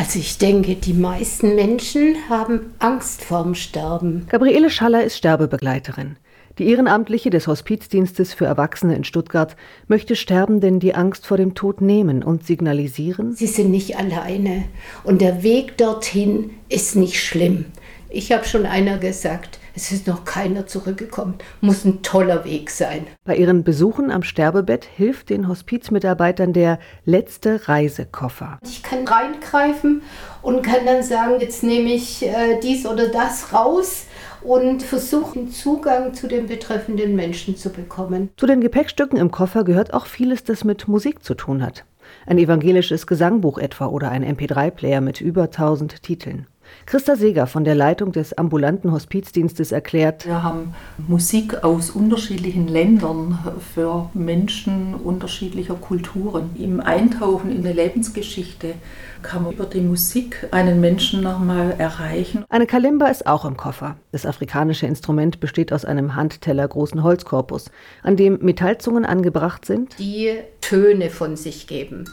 [0.00, 4.26] Also ich denke, die meisten Menschen haben Angst vorm Sterben.
[4.30, 6.16] Gabriele Schaller ist Sterbebegleiterin.
[6.56, 9.56] Die Ehrenamtliche des Hospizdienstes für Erwachsene in Stuttgart
[9.88, 14.64] möchte Sterbenden die Angst vor dem Tod nehmen und signalisieren, sie sind nicht alleine
[15.04, 17.66] und der Weg dorthin ist nicht schlimm.
[18.08, 21.34] Ich habe schon einer gesagt, es ist noch keiner zurückgekommen.
[21.60, 23.06] Muss ein toller Weg sein.
[23.24, 28.58] Bei ihren Besuchen am Sterbebett hilft den Hospizmitarbeitern der letzte Reisekoffer.
[28.62, 30.02] Ich kann reingreifen
[30.42, 34.06] und kann dann sagen, jetzt nehme ich äh, dies oder das raus
[34.42, 38.30] und versuchen Zugang zu den betreffenden Menschen zu bekommen.
[38.36, 41.84] Zu den Gepäckstücken im Koffer gehört auch vieles, das mit Musik zu tun hat.
[42.26, 46.46] Ein evangelisches Gesangbuch etwa oder ein MP3-Player mit über 1000 Titeln.
[46.86, 50.74] Christa Seger von der Leitung des ambulanten Hospizdienstes erklärt, wir haben
[51.08, 53.38] Musik aus unterschiedlichen Ländern
[53.74, 56.50] für Menschen unterschiedlicher Kulturen.
[56.58, 58.74] Im Eintauchen in die Lebensgeschichte
[59.22, 62.44] kann man über die Musik einen Menschen nochmal erreichen.
[62.48, 63.96] Eine Kalimba ist auch im Koffer.
[64.12, 67.70] Das afrikanische Instrument besteht aus einem Handteller großen Holzkorpus,
[68.02, 72.04] an dem Metallzungen angebracht sind, die Töne von sich geben.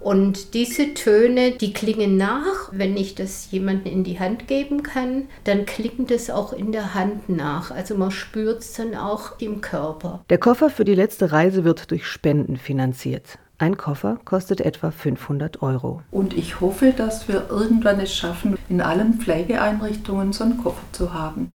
[0.00, 2.70] Und diese Töne, die klingen nach.
[2.72, 6.94] Wenn ich das jemandem in die Hand geben kann, dann klingt es auch in der
[6.94, 7.70] Hand nach.
[7.70, 10.24] Also man spürt es dann auch im Körper.
[10.30, 13.38] Der Koffer für die letzte Reise wird durch Spenden finanziert.
[13.58, 16.02] Ein Koffer kostet etwa 500 Euro.
[16.10, 21.14] Und ich hoffe, dass wir irgendwann es schaffen, in allen Pflegeeinrichtungen so einen Koffer zu
[21.14, 21.50] haben.